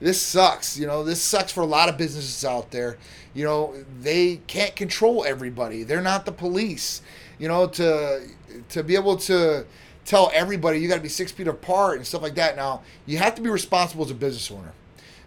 [0.02, 0.78] This sucks.
[0.78, 2.98] You know this sucks for a lot of businesses out there.
[3.34, 5.84] You know they can't control everybody.
[5.84, 7.02] They're not the police.
[7.40, 8.28] You know to
[8.68, 9.66] to be able to
[10.06, 12.56] tell everybody you got to be six feet apart and stuff like that.
[12.56, 14.72] Now, you have to be responsible as a business owner,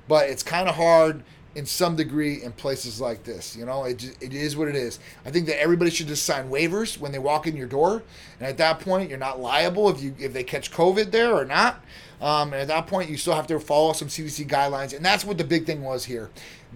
[0.07, 1.23] but it's kind of hard
[1.55, 3.57] in some degree in places like this.
[3.57, 5.01] You know, it, it is what it is.
[5.27, 8.05] I think that everybody should just sign waivers when they walk in your door,
[8.39, 11.45] and at that point, you're not liable if you if they catch COVID there or
[11.45, 11.85] not.
[12.21, 15.25] Um, and at that point, you still have to follow some CDC guidelines, and that's
[15.25, 16.31] what the big thing was here.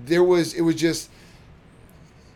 [0.04, 1.10] There was it was just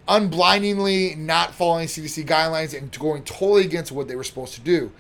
[0.09, 4.93] unblindingly not following CDC guidelines and going totally against what they were supposed to do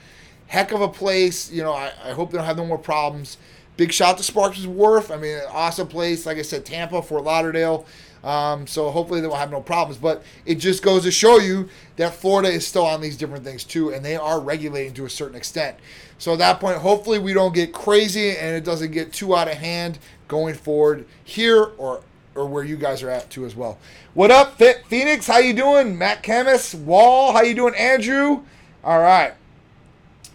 [0.46, 1.50] heck of a place.
[1.50, 3.38] You know, I, I hope they don't have no more problems.
[3.76, 5.11] Big shout to Sparks Wharf.
[5.11, 6.24] I mean, awesome place.
[6.24, 7.87] Like I said, Tampa, Fort Lauderdale.
[8.24, 9.98] Um, so hopefully they will have no problems.
[9.98, 13.64] But it just goes to show you that Florida is still on these different things
[13.64, 15.76] too, and they are regulating to a certain extent.
[16.18, 19.48] So at that point, hopefully we don't get crazy and it doesn't get too out
[19.48, 22.02] of hand going forward here or
[22.35, 23.78] or where you guys are at too as well.
[24.12, 25.26] What up, Phoenix?
[25.26, 25.96] How you doing?
[25.96, 27.32] Matt Chemist, Wall.
[27.32, 28.42] How you doing, Andrew?
[28.85, 29.32] All right.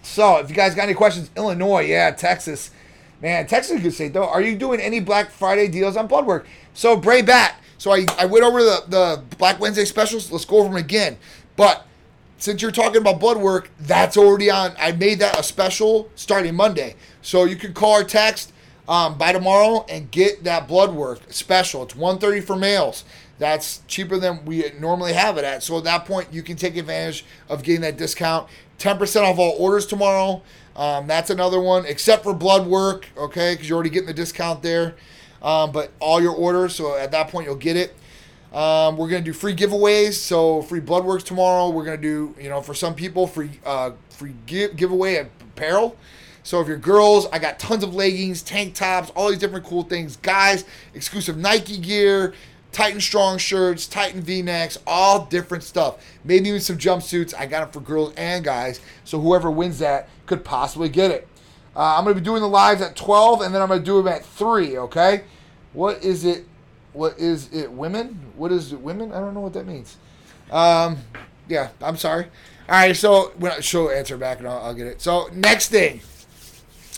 [0.01, 2.71] So, if you guys got any questions, Illinois, yeah, Texas.
[3.21, 4.27] Man, Texas good state, though.
[4.27, 6.47] Are you doing any Black Friday deals on blood work?
[6.73, 7.55] So, Bray Bat.
[7.77, 10.31] So, I, I went over the, the Black Wednesday specials.
[10.31, 11.17] Let's go over them again.
[11.55, 11.85] But
[12.37, 14.73] since you're talking about blood work, that's already on.
[14.79, 16.95] I made that a special starting Monday.
[17.21, 18.53] So, you can call or text
[18.87, 21.83] um, by tomorrow and get that blood work special.
[21.83, 23.05] It's 130 for males.
[23.41, 25.63] That's cheaper than we normally have it at.
[25.63, 28.47] So at that point, you can take advantage of getting that discount.
[28.81, 30.41] 10% off all orders tomorrow.
[30.75, 34.61] Um, that's another one, except for blood work, okay, because you're already getting the discount
[34.63, 34.95] there.
[35.41, 37.95] Um, but all your orders, so at that point you'll get it.
[38.53, 41.69] Um, we're gonna do free giveaways, so free blood works tomorrow.
[41.69, 45.95] We're gonna do, you know, for some people, free uh, free give, giveaway apparel.
[46.43, 49.83] So if you're girls, I got tons of leggings, tank tops, all these different cool
[49.83, 50.17] things.
[50.17, 52.33] Guys, exclusive Nike gear,
[52.71, 56.03] Titan Strong shirts, Titan V-necks, all different stuff.
[56.23, 57.33] Maybe even some jumpsuits.
[57.37, 58.79] I got them for girls and guys.
[59.03, 61.27] So whoever wins that could possibly get it.
[61.75, 63.85] Uh, I'm going to be doing the lives at 12, and then I'm going to
[63.85, 65.23] do them at 3, okay?
[65.73, 66.45] What is it?
[66.93, 67.71] What is it?
[67.71, 68.19] Women?
[68.35, 68.81] What is it?
[68.81, 69.13] Women?
[69.13, 69.95] I don't know what that means.
[70.51, 70.97] Um,
[71.47, 72.25] yeah, I'm sorry.
[72.67, 73.31] All right, so
[73.61, 75.01] she'll answer back, and I'll, I'll get it.
[75.01, 76.01] So next thing,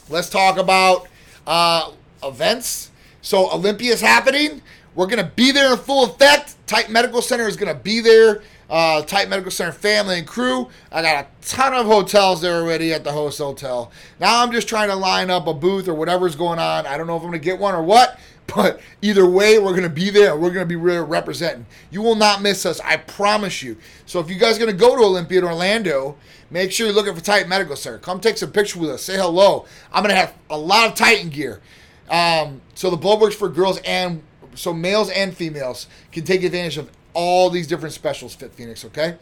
[0.10, 1.08] let's talk about
[1.46, 1.92] uh,
[2.24, 2.90] events.
[3.22, 4.62] So Olympia's happening.
[4.96, 6.56] We're gonna be there in full effect.
[6.68, 8.42] Titan Medical Center is gonna be there.
[8.70, 10.68] Uh, Titan Medical Center family and crew.
[10.92, 13.92] I got a ton of hotels there already at the host hotel.
[14.20, 16.86] Now I'm just trying to line up a booth or whatever's going on.
[16.86, 18.20] I don't know if I'm gonna get one or what,
[18.56, 20.38] but either way, we're gonna be there.
[20.38, 21.66] We're gonna be really representing.
[21.92, 22.80] You will not miss us.
[22.82, 23.78] I promise you.
[24.06, 26.18] So if you guys are gonna go to Olympia in Orlando,
[26.52, 27.98] make sure you're looking for Titan Medical Center.
[27.98, 29.04] Come take some pictures with us.
[29.04, 29.66] Say hello.
[29.92, 31.62] I'm gonna have a lot of Titan gear.
[32.10, 34.22] Um, so the blood works for girls and
[34.56, 38.34] so males and females can take advantage of all these different specials.
[38.36, 39.18] Fit Phoenix, okay.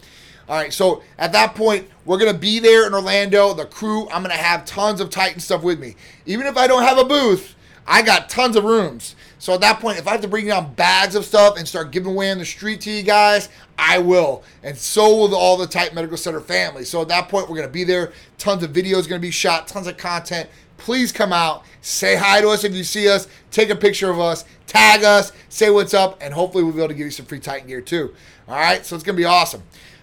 [0.49, 3.53] All right, so at that point, we're gonna be there in Orlando.
[3.53, 5.95] The crew, I'm gonna have tons of Titan stuff with me.
[6.25, 7.55] Even if I don't have a booth,
[7.87, 9.15] I got tons of rooms.
[9.39, 11.91] So at that point, if I have to bring down bags of stuff and start
[11.91, 14.43] giving away on the street to you guys, I will.
[14.61, 16.85] And so will all the Titan Medical Center family.
[16.85, 18.11] So at that point, we're gonna be there.
[18.37, 20.49] Tons of videos gonna be shot, tons of content.
[20.81, 24.19] Please come out, say hi to us if you see us, take a picture of
[24.19, 27.27] us, tag us, say what's up, and hopefully we'll be able to give you some
[27.27, 28.15] free Titan gear too.
[28.47, 29.61] All right, so it's gonna be awesome.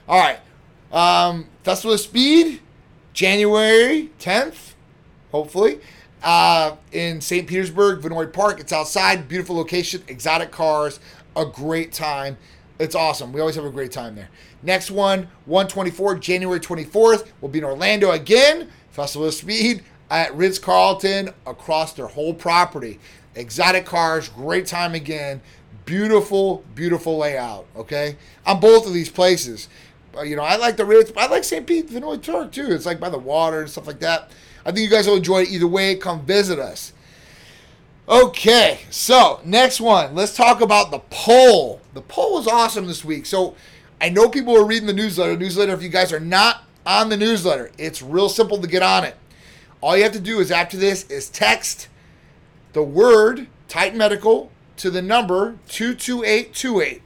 [0.09, 0.39] All right,
[0.93, 2.61] um, Festival of Speed,
[3.13, 4.75] January 10th,
[5.33, 5.81] hopefully,
[6.23, 7.49] uh, in St.
[7.49, 8.61] Petersburg, Vinoy Park.
[8.61, 11.01] It's outside, beautiful location, exotic cars,
[11.35, 12.37] a great time.
[12.79, 13.33] It's awesome.
[13.33, 14.29] We always have a great time there.
[14.63, 18.71] Next one, 124, January 24th, will be in Orlando again.
[18.93, 22.99] Festival of Speed at Ritz Carlton across their whole property.
[23.35, 25.41] Exotic cars, great time again.
[25.85, 27.67] Beautiful, beautiful layout.
[27.77, 29.69] Okay, on both of these places.
[30.17, 31.13] Uh, you know, I like the Ritz.
[31.17, 31.67] I like St.
[31.67, 32.67] Pete Vinoy Park too.
[32.71, 34.31] It's like by the water and stuff like that.
[34.65, 35.95] I think you guys will enjoy it either way.
[35.95, 36.93] Come visit us.
[38.09, 40.15] Okay, so next one.
[40.15, 41.81] Let's talk about the poll.
[41.93, 43.27] The poll was awesome this week.
[43.27, 43.55] So
[44.01, 45.37] I know people are reading the newsletter.
[45.37, 45.75] Newsletter.
[45.75, 49.15] If you guys are not on the newsletter, it's real simple to get on it.
[49.81, 51.89] All you have to do is after this is text
[52.73, 57.03] the word Titan Medical to the number 22828.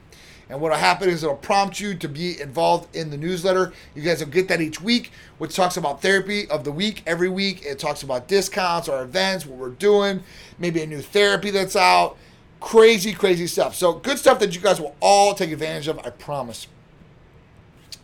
[0.49, 3.73] And what'll happen is it'll prompt you to be involved in the newsletter.
[3.95, 7.29] You guys will get that each week, which talks about therapy of the week every
[7.29, 7.63] week.
[7.63, 10.21] It talks about discounts, our events, what we're doing,
[10.59, 12.17] maybe a new therapy that's out.
[12.59, 13.75] Crazy, crazy stuff.
[13.75, 16.67] So good stuff that you guys will all take advantage of, I promise.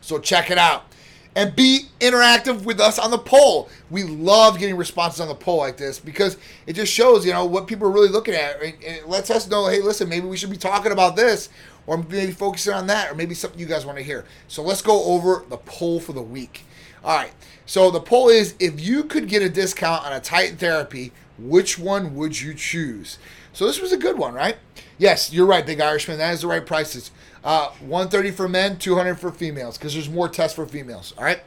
[0.02, 0.86] So check it out
[1.36, 3.70] and be interactive with us on the poll.
[3.90, 7.46] We love getting responses on the poll like this because it just shows, you know,
[7.46, 8.58] what people are really looking at.
[8.62, 11.50] It lets us know, hey, listen, maybe we should be talking about this
[11.88, 14.26] or maybe focusing on that or maybe something you guys want to hear.
[14.48, 16.66] So let's go over the poll for the week.
[17.04, 17.32] All right.
[17.66, 21.80] So the poll is if you could get a discount on a Titan therapy, which
[21.80, 23.20] one would you choose?
[23.54, 24.58] So this was a good one, right?
[24.98, 26.18] Yes, you're right, Big Irishman.
[26.18, 27.12] That is the right prices.
[27.44, 31.14] Uh, 130 for men, 200 for females, because there's more tests for females.
[31.18, 31.42] All right.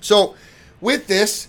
[0.00, 0.34] So,
[0.80, 1.48] with this,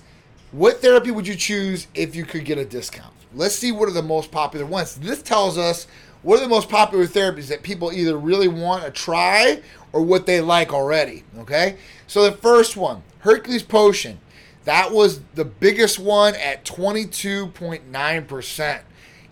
[0.51, 3.13] what therapy would you choose if you could get a discount?
[3.33, 4.95] Let's see what are the most popular ones.
[4.95, 5.87] This tells us
[6.21, 9.61] what are the most popular therapies that people either really want to try
[9.93, 11.23] or what they like already.
[11.39, 11.77] Okay.
[12.07, 14.19] So the first one, Hercules Potion,
[14.63, 18.83] that was the biggest one at 22.9 percent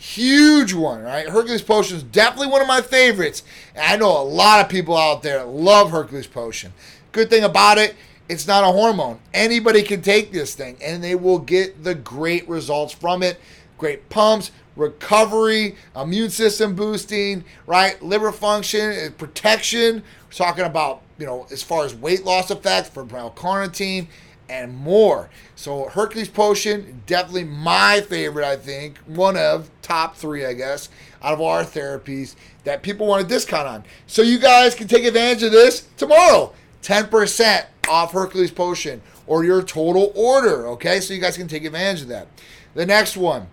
[0.03, 1.29] huge one, right?
[1.29, 3.41] Hercules Potion is definitely one of my favorites.
[3.73, 6.73] And I know a lot of people out there love Hercules Potion.
[7.13, 7.95] Good thing about it,
[8.27, 9.19] it's not a hormone.
[9.33, 13.39] Anybody can take this thing and they will get the great results from it.
[13.77, 18.01] Great pumps, recovery, immune system boosting, right?
[18.01, 20.03] Liver function, uh, protection.
[20.25, 24.07] We're talking about, you know, as far as weight loss effects for brown carnitine
[24.53, 25.29] and more.
[25.55, 28.99] So Hercules Potion, definitely my favorite, I think.
[28.99, 30.89] One of top three, I guess,
[31.23, 33.83] out of our therapies that people want a discount on.
[34.05, 36.53] So you guys can take advantage of this tomorrow.
[36.83, 40.67] 10% off Hercules Potion or your total order.
[40.67, 42.27] Okay, so you guys can take advantage of that.
[42.75, 43.47] The next one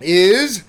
[0.00, 0.64] is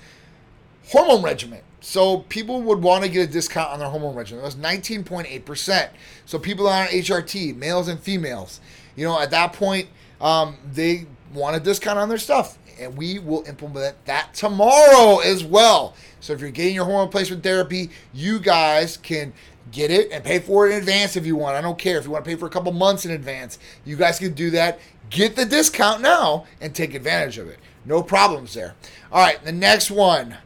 [0.88, 1.60] hormone regimen.
[1.86, 4.42] So people would want to get a discount on their hormone regimen.
[4.42, 5.88] It was 19.8%.
[6.24, 8.60] So people on HRT, males and females,
[8.96, 9.88] you know, at that point,
[10.20, 12.58] um, they want a discount on their stuff.
[12.78, 15.94] and we will implement that tomorrow as well.
[16.20, 19.32] So if you're getting your hormone replacement therapy, you guys can
[19.72, 21.56] get it and pay for it in advance if you want.
[21.56, 23.58] I don't care if you want to pay for a couple months in advance.
[23.84, 24.78] You guys can do that.
[25.08, 27.58] Get the discount now and take advantage of it.
[27.84, 28.74] No problems there.
[29.10, 30.36] All right, the next one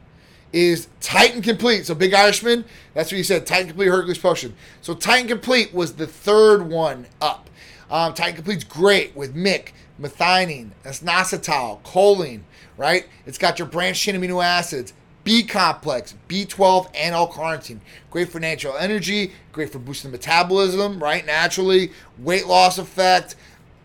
[0.52, 1.86] is Titan Complete.
[1.86, 3.46] So Big Irishman, that's what you said.
[3.46, 4.54] Titan Complete Hercules Potion.
[4.82, 7.48] So Titan Complete was the third one up.
[7.90, 12.42] Um, Titan Complete's great with Mick, methionine, inositol, choline,
[12.76, 13.06] right?
[13.26, 14.92] It's got your branched chain amino acids,
[15.24, 17.80] B complex, B12, and L-carnitine.
[18.10, 21.26] Great for natural energy, great for boosting metabolism, right?
[21.26, 23.34] Naturally, weight loss effect,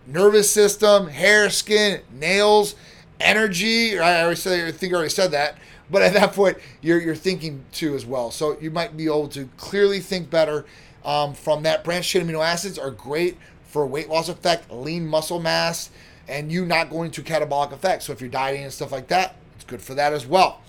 [0.08, 2.76] nervous system, hair, skin, nails,
[3.20, 3.96] energy.
[3.96, 4.18] Right?
[4.18, 5.58] I already said, I think I already said that.
[5.89, 8.32] But at that point, you're, you're thinking too as well.
[8.32, 10.65] So you might be able to clearly think better
[11.04, 11.84] um, from that.
[11.84, 13.38] Branched chain amino acids are great
[13.76, 15.90] for weight loss effect, lean muscle mass,
[16.30, 18.04] and you not going to catabolic effect.
[18.04, 20.62] So if you're dieting and stuff like that, it's good for that as well.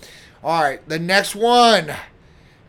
[0.43, 1.89] All right, the next one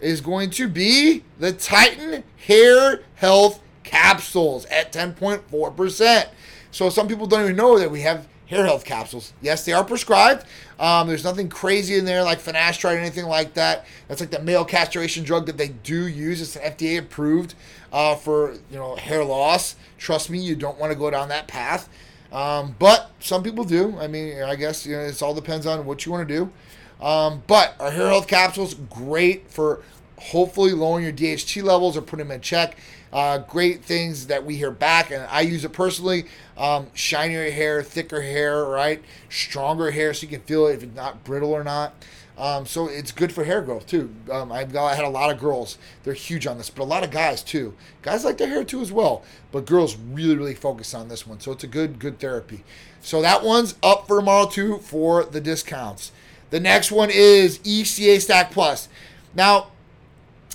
[0.01, 6.29] is going to be the Titan Hair Health Capsules at 10.4%.
[6.71, 9.33] So some people don't even know that we have hair health capsules.
[9.41, 10.45] Yes, they are prescribed.
[10.81, 13.87] Um, there's nothing crazy in there like finasteride or anything like that.
[14.09, 16.41] That's like the male castration drug that they do use.
[16.41, 17.55] It's FDA approved
[17.93, 19.77] uh, for you know hair loss.
[19.99, 21.89] Trust me, you don't want to go down that path.
[22.33, 23.99] Um, but some people do.
[23.99, 27.05] I mean, I guess you know, it all depends on what you want to do.
[27.05, 29.83] Um, but our hair health capsules, great for
[30.19, 32.77] hopefully lowering your DHT levels or putting them in check.
[33.13, 36.27] Uh, great things that we hear back, and I use it personally.
[36.57, 39.03] Um, shinier hair, thicker hair, right?
[39.31, 41.95] Stronger hair, so you can feel it if it's not brittle or not.
[42.37, 44.15] Um, so it's good for hair growth too.
[44.31, 46.85] Um, I've got, I had a lot of girls; they're huge on this, but a
[46.85, 47.75] lot of guys too.
[48.03, 51.41] Guys like their hair too as well, but girls really, really focus on this one.
[51.41, 52.63] So it's a good, good therapy.
[53.01, 56.13] So that one's up for tomorrow too for the discounts.
[56.51, 58.89] The next one is ECA Stack Plus.
[59.35, 59.69] Now,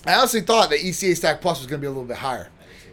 [0.06, 2.50] I honestly thought that ECA Stack Plus was going to be a little bit higher.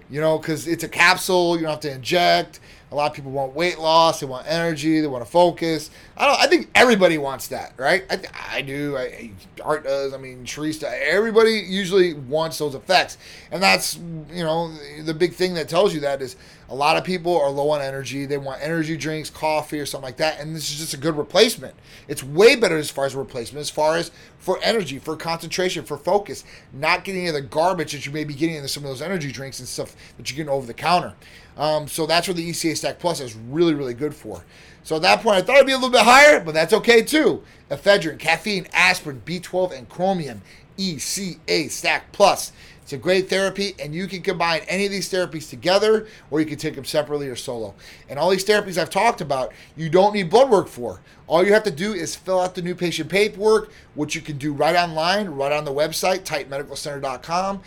[0.09, 2.59] You know, because it's a capsule, you don't have to inject.
[2.90, 5.90] A lot of people want weight loss, they want energy, they want to focus.
[6.16, 6.40] I don't.
[6.40, 8.05] I think everybody wants that, right?
[8.11, 8.20] I,
[8.57, 8.96] I do.
[8.96, 9.31] I,
[9.62, 10.12] Art does.
[10.12, 10.90] I mean, Teresa.
[11.09, 13.18] Everybody usually wants those effects,
[13.53, 14.73] and that's you know
[15.05, 16.35] the big thing that tells you that is
[16.70, 18.26] a lot of people are low on energy.
[18.26, 20.38] They want energy drinks, coffee, or something like that.
[20.38, 21.74] And this is just a good replacement.
[22.06, 25.98] It's way better as far as replacement, as far as for energy, for concentration, for
[25.98, 26.44] focus.
[26.72, 29.33] Not getting into the garbage that you may be getting into some of those energy
[29.33, 31.14] drinks and stuff that you're getting over the counter.
[31.56, 34.44] Um, so that's what the ECA Stack Plus is really, really good for.
[34.85, 37.02] So at that point, I thought it'd be a little bit higher, but that's okay
[37.02, 37.42] too.
[37.68, 40.40] Ephedrine, caffeine, aspirin, B12, and chromium.
[40.78, 42.52] ECA Stack Plus.
[42.90, 46.46] It's a great therapy, and you can combine any of these therapies together, or you
[46.46, 47.72] can take them separately or solo.
[48.09, 51.00] And all these therapies I've talked about, you don't need blood work for.
[51.29, 54.38] All you have to do is fill out the new patient paperwork, which you can
[54.38, 57.62] do right online, right on the website, titanmedicalcenter.com.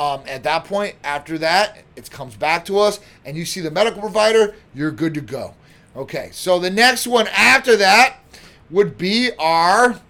[0.00, 3.70] Um, at that point, after that, it comes back to us, and you see the
[3.70, 5.54] medical provider, you're good to go.
[5.94, 8.16] Okay, so the next one after that
[8.70, 10.00] would be our,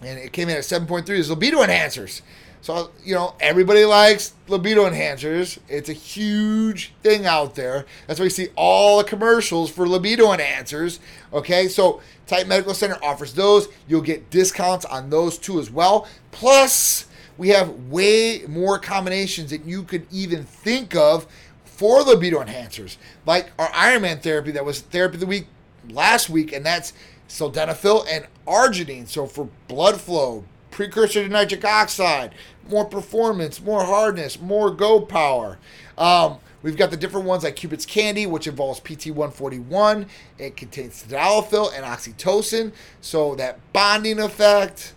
[0.00, 2.22] and it came in at 7.3, is libido enhancers.
[2.62, 5.58] So, you know, everybody likes libido enhancers.
[5.68, 7.86] It's a huge thing out there.
[8.06, 11.00] That's why you see all the commercials for libido enhancers.
[11.32, 13.68] Okay, so Titan Medical Center offers those.
[13.88, 16.06] You'll get discounts on those too as well.
[16.30, 21.26] Plus, we have way more combinations that you could even think of
[21.64, 22.96] for libido enhancers,
[23.26, 25.48] like our Iron Man therapy that was therapy of the week
[25.90, 26.92] last week, and that's
[27.28, 29.08] sildenafil and arginine.
[29.08, 32.34] So for blood flow, precursor to nitric oxide,
[32.68, 35.58] more performance, more hardness, more go power.
[35.96, 40.06] Um, we've got the different ones like Cupid's Candy, which involves PT141.
[40.38, 44.94] It contains tadalafil and oxytocin, so that bonding effect,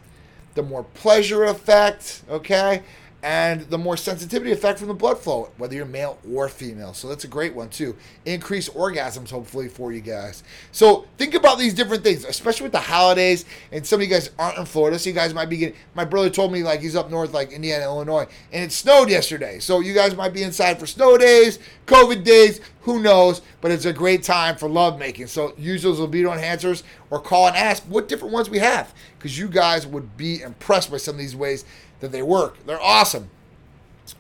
[0.56, 2.82] the more pleasure effect, okay?
[3.26, 6.94] And the more sensitivity effect from the blood flow, whether you're male or female.
[6.94, 7.96] So that's a great one too.
[8.24, 10.44] Increase orgasms, hopefully, for you guys.
[10.72, 13.46] So think about these different things, especially with the holidays.
[13.72, 15.76] And some of you guys aren't in Florida, so you guys might be getting.
[15.96, 19.58] My brother told me like he's up north, like Indiana, Illinois, and it snowed yesterday.
[19.58, 21.58] So you guys might be inside for snow days,
[21.88, 23.42] COVID days, who knows?
[23.62, 25.26] But it's a great time for love making.
[25.26, 29.40] So use those libido enhancers or call and ask what different ones we have because
[29.40, 31.66] you guys would be impressed by some of these ways
[32.00, 32.66] that they work.
[32.66, 33.30] They're awesome.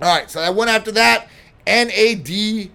[0.01, 1.27] All right, so I went after that,
[1.67, 2.69] NAD,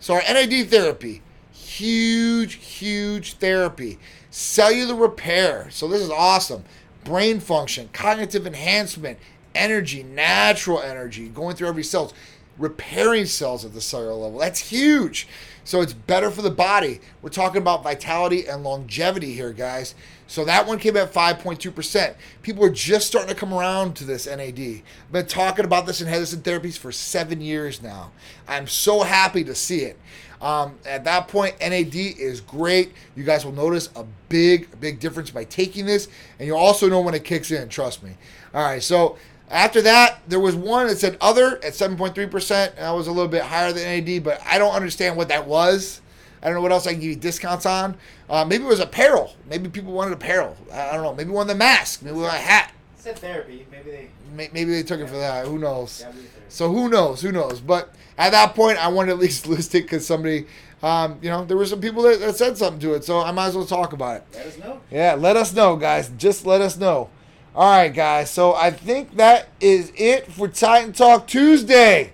[0.00, 1.22] sorry, NAD therapy.
[1.52, 3.98] Huge, huge therapy.
[4.30, 5.68] Cellular repair.
[5.70, 6.64] So this is awesome.
[7.02, 9.18] Brain function, cognitive enhancement,
[9.54, 12.12] energy, natural energy, going through every cell.
[12.58, 14.38] Repairing cells at the cellular level.
[14.38, 15.26] That's huge.
[15.64, 17.00] So it's better for the body.
[17.22, 19.94] We're talking about vitality and longevity here, guys.
[20.26, 22.14] So that one came at 5.2%.
[22.42, 24.58] People are just starting to come around to this NAD.
[24.58, 28.12] I've been talking about this in Henderson therapies for seven years now.
[28.46, 29.98] I'm so happy to see it.
[30.40, 32.92] Um, at that point, NAD is great.
[33.16, 37.00] You guys will notice a big, big difference by taking this, and you'll also know
[37.00, 37.68] when it kicks in.
[37.70, 38.10] Trust me.
[38.52, 39.16] All right, so
[39.50, 43.28] after that, there was one that said other at 7.3%, and that was a little
[43.28, 46.00] bit higher than NAD, but I don't understand what that was.
[46.42, 47.96] I don't know what else I can give you discounts on.
[48.28, 49.34] Uh, maybe it was apparel.
[49.48, 50.56] Maybe people wanted apparel.
[50.72, 51.14] I don't know.
[51.14, 52.02] Maybe one of the mask.
[52.02, 52.72] Maybe one a hat.
[52.98, 53.66] It said therapy.
[53.70, 54.10] Maybe they.
[54.34, 55.46] Maybe they took it for that.
[55.46, 56.04] Who knows?
[56.04, 56.12] Yeah.
[56.48, 57.22] So who knows?
[57.22, 57.60] Who knows?
[57.60, 60.46] But at that point, I wanted to at least list it because somebody,
[60.82, 63.04] um, you know, there were some people that, that said something to it.
[63.04, 64.26] So I might as well talk about it.
[64.34, 64.80] Let us know.
[64.90, 66.10] Yeah, let us know, guys.
[66.18, 67.08] Just let us know.
[67.56, 68.32] All right, guys.
[68.32, 72.12] So I think that is it for Titan Talk Tuesday.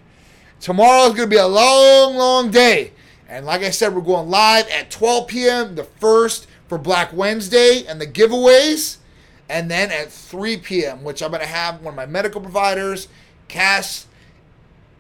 [0.61, 2.93] Tomorrow's going to be a long, long day.
[3.27, 7.87] And like I said, we're going live at 12 p.m., the first for Black Wednesday
[7.89, 8.99] and the giveaways.
[9.49, 13.09] And then at 3 p.m., which I'm going to have one of my medical providers,
[13.49, 14.09] Cass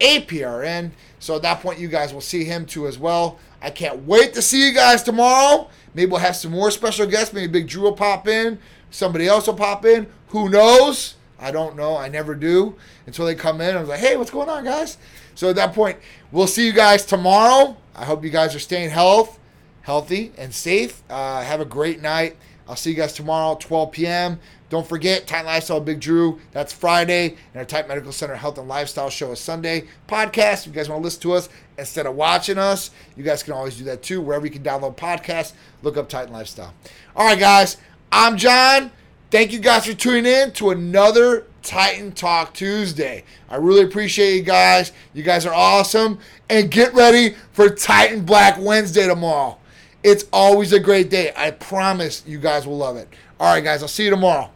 [0.01, 0.93] APRN.
[1.19, 3.39] So at that point, you guys will see him too as well.
[3.61, 5.69] I can't wait to see you guys tomorrow.
[5.93, 7.35] Maybe we'll have some more special guests.
[7.35, 8.59] Maybe Big Drew will pop in.
[8.91, 10.07] Somebody else will pop in.
[10.29, 11.15] Who knows?
[11.39, 11.97] I don't know.
[11.97, 12.77] I never do
[13.07, 13.77] until they come in.
[13.77, 14.99] I was like, hey, what's going on, guys?
[15.35, 15.99] So at that point,
[16.31, 17.77] we'll see you guys tomorrow.
[17.95, 19.39] I hope you guys are staying health,
[19.83, 21.03] healthy and safe.
[21.09, 22.37] Uh, have a great night.
[22.69, 24.39] I'll see you guys tomorrow, 12 p.m.
[24.69, 26.39] Don't forget, Titan Lifestyle Big Drew.
[26.53, 27.31] That's Friday.
[27.31, 29.89] And our Titan Medical Center Health and Lifestyle Show is Sunday.
[30.07, 33.43] Podcast, if you guys want to listen to us instead of watching us, you guys
[33.43, 34.21] can always do that too.
[34.21, 36.73] Wherever you can download podcasts, look up Titan Lifestyle.
[37.17, 37.79] All right, guys.
[38.13, 38.91] I'm John.
[39.31, 43.23] Thank you guys for tuning in to another Titan Talk Tuesday.
[43.49, 44.91] I really appreciate you guys.
[45.15, 46.19] You guys are awesome.
[46.49, 49.59] And get ready for Titan Black Wednesday tomorrow.
[50.03, 51.33] It's always a great day.
[51.37, 53.09] I promise you guys will love it.
[53.39, 53.83] All right, guys.
[53.83, 54.51] I'll see you tomorrow.